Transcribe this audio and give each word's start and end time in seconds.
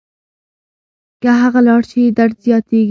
که 1.21 1.29
هغه 1.41 1.59
لاړه 1.67 1.87
شي 1.89 2.03
درد 2.17 2.35
زیاتېږي. 2.45 2.79